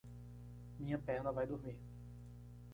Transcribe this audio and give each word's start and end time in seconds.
Minha 0.79 0.97
perna 0.97 1.31
vai 1.31 1.45
dormir. 1.45 1.77